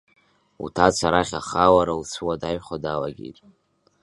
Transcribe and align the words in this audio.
Уҭаца 0.63 1.05
арахь 1.07 1.33
ахалара 1.39 1.99
лцәуадаҩхо 2.01 2.75
далагеит. 2.83 3.37